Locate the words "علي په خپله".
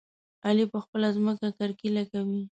0.45-1.07